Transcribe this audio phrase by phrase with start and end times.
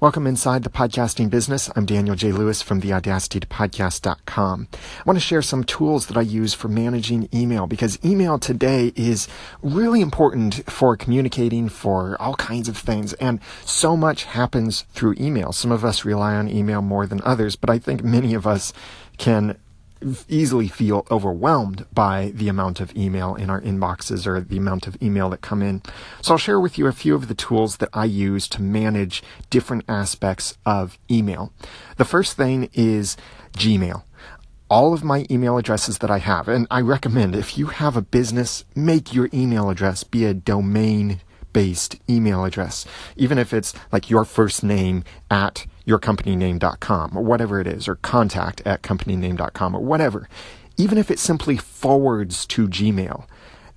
[0.00, 1.68] Welcome inside the podcasting business.
[1.76, 2.32] I'm Daniel J.
[2.32, 4.68] Lewis from theaudacitytopodcast.com.
[4.72, 8.94] I want to share some tools that I use for managing email because email today
[8.96, 9.28] is
[9.60, 13.12] really important for communicating for all kinds of things.
[13.12, 15.52] And so much happens through email.
[15.52, 18.72] Some of us rely on email more than others, but I think many of us
[19.18, 19.58] can
[20.28, 25.00] easily feel overwhelmed by the amount of email in our inboxes or the amount of
[25.02, 25.82] email that come in.
[26.22, 29.22] So I'll share with you a few of the tools that I use to manage
[29.50, 31.52] different aspects of email.
[31.96, 33.16] The first thing is
[33.52, 34.02] Gmail
[34.70, 38.02] all of my email addresses that I have, and I recommend if you have a
[38.02, 41.20] business, make your email address be a domain
[41.52, 42.84] based email address,
[43.16, 48.62] even if it's like your first name at yourcompanyname.com or whatever it is, or contact
[48.64, 50.28] at companyname.com or whatever,
[50.76, 53.26] even if it simply forwards to Gmail,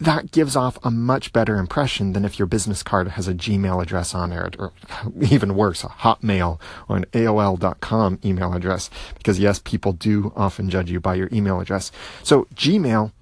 [0.00, 3.82] that gives off a much better impression than if your business card has a Gmail
[3.82, 4.72] address on it, or
[5.20, 8.90] even worse, a Hotmail or an AOL.com email address.
[9.16, 11.90] Because yes, people do often judge you by your email address.
[12.22, 13.12] So Gmail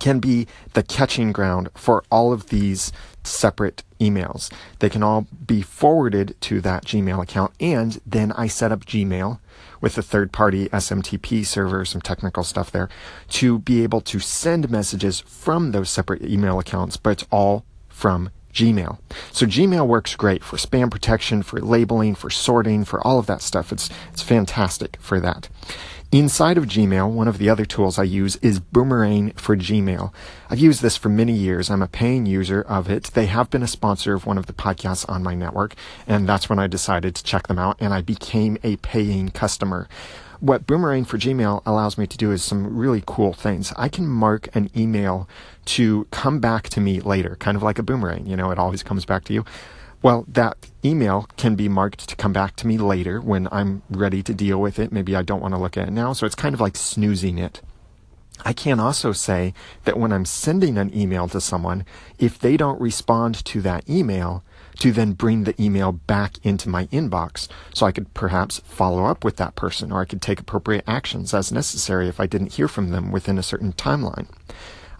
[0.00, 2.92] can be the catching ground for all of these
[3.24, 4.52] separate emails.
[4.80, 9.38] They can all be forwarded to that Gmail account, and then I set up Gmail
[9.80, 12.88] with a third party SMTP server, some technical stuff there,
[13.28, 18.30] to be able to send messages from those separate email accounts, but it's all from
[18.52, 18.98] Gmail.
[19.32, 23.42] So Gmail works great for spam protection, for labeling, for sorting, for all of that
[23.42, 23.72] stuff.
[23.72, 25.48] It's it's fantastic for that.
[26.12, 30.12] Inside of Gmail, one of the other tools I use is Boomerang for Gmail.
[30.50, 31.70] I've used this for many years.
[31.70, 33.04] I'm a paying user of it.
[33.14, 35.74] They have been a sponsor of one of the podcasts on my network,
[36.06, 39.88] and that's when I decided to check them out and I became a paying customer.
[40.42, 43.72] What Boomerang for Gmail allows me to do is some really cool things.
[43.76, 45.28] I can mark an email
[45.66, 48.26] to come back to me later, kind of like a boomerang.
[48.26, 49.44] You know, it always comes back to you.
[50.02, 54.20] Well, that email can be marked to come back to me later when I'm ready
[54.24, 54.90] to deal with it.
[54.90, 56.12] Maybe I don't want to look at it now.
[56.12, 57.60] So it's kind of like snoozing it.
[58.44, 59.54] I can also say
[59.84, 61.86] that when I'm sending an email to someone,
[62.18, 64.42] if they don't respond to that email,
[64.78, 69.24] to then bring the email back into my inbox so I could perhaps follow up
[69.24, 72.68] with that person or I could take appropriate actions as necessary if I didn't hear
[72.68, 74.26] from them within a certain timeline.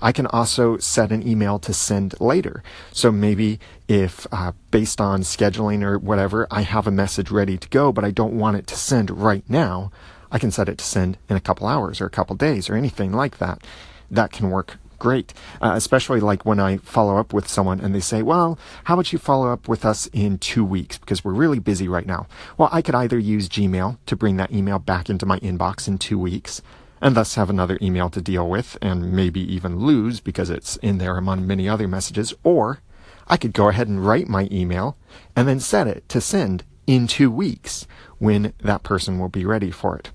[0.03, 2.65] I can also set an email to send later.
[2.91, 7.69] So maybe if uh, based on scheduling or whatever, I have a message ready to
[7.69, 9.93] go, but I don't want it to send right now,
[10.33, 12.75] I can set it to send in a couple hours or a couple days or
[12.75, 13.63] anything like that.
[14.11, 17.99] That can work great, uh, especially like when I follow up with someone and they
[17.99, 21.59] say, well, how about you follow up with us in two weeks because we're really
[21.59, 22.29] busy right now.
[22.57, 25.99] Well, I could either use Gmail to bring that email back into my inbox in
[25.99, 26.63] two weeks
[27.01, 30.99] and thus have another email to deal with and maybe even lose because it's in
[30.99, 32.33] there among many other messages.
[32.45, 32.79] Or
[33.27, 34.97] I could go ahead and write my email
[35.35, 39.73] and then set it to send in two weeks when that person will be ready
[39.73, 40.13] for it.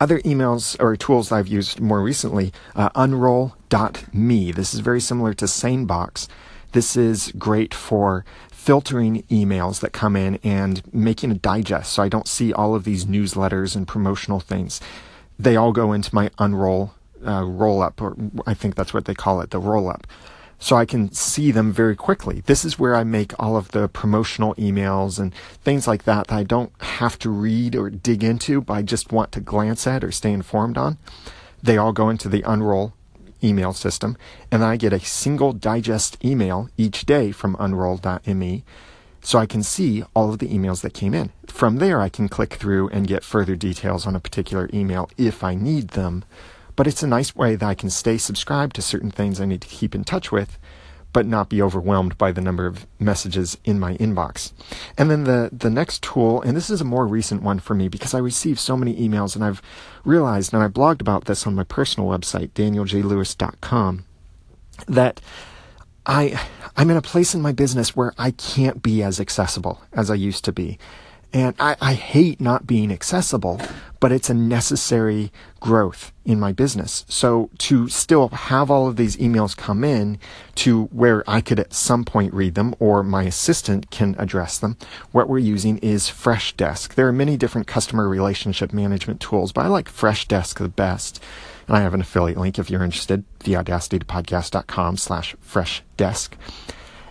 [0.00, 4.52] Other emails or tools I've used more recently, uh, unroll.me.
[4.52, 6.28] This is very similar to SaneBox.
[6.72, 12.08] This is great for filtering emails that come in and making a digest so I
[12.08, 14.80] don't see all of these newsletters and promotional things
[15.40, 16.92] they all go into my unroll
[17.26, 18.16] uh, roll up, or
[18.46, 20.06] I think that's what they call it, the roll up.
[20.62, 22.42] So I can see them very quickly.
[22.44, 25.34] This is where I make all of the promotional emails and
[25.64, 29.10] things like that that I don't have to read or dig into, but I just
[29.10, 30.98] want to glance at or stay informed on.
[31.62, 32.92] They all go into the unroll
[33.42, 34.18] email system,
[34.52, 38.64] and I get a single digest email each day from unroll.me
[39.22, 41.30] so I can see all of the emails that came in.
[41.46, 45.44] From there, I can click through and get further details on a particular email if
[45.44, 46.24] I need them.
[46.80, 49.60] But it's a nice way that I can stay subscribed to certain things I need
[49.60, 50.58] to keep in touch with,
[51.12, 54.54] but not be overwhelmed by the number of messages in my inbox.
[54.96, 57.88] And then the, the next tool, and this is a more recent one for me
[57.88, 59.60] because I receive so many emails and I've
[60.06, 64.06] realized, and I blogged about this on my personal website, danieljlewis.com,
[64.88, 65.20] that
[66.06, 66.40] I
[66.78, 70.14] I'm in a place in my business where I can't be as accessible as I
[70.14, 70.78] used to be.
[71.32, 73.60] And I, I hate not being accessible,
[74.00, 77.04] but it's a necessary growth in my business.
[77.08, 80.18] So to still have all of these emails come in
[80.56, 84.76] to where I could at some point read them or my assistant can address them,
[85.12, 86.94] what we're using is Freshdesk.
[86.94, 91.22] There are many different customer relationship management tools, but I like Freshdesk the best
[91.68, 96.30] and I have an affiliate link if you're interested, theaudacitypodcast.com slash freshdesk.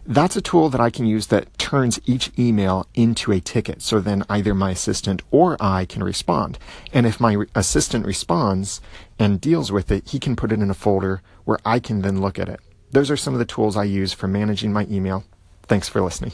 [0.06, 3.82] That's a tool that I can use that turns each email into a ticket.
[3.82, 6.58] So then either my assistant or I can respond.
[6.94, 8.82] And if my assistant responds
[9.18, 12.22] and deals with it, he can put it in a folder where I can then
[12.22, 12.60] look at it.
[12.92, 15.24] Those are some of the tools I use for managing my email.
[15.64, 16.34] Thanks for listening.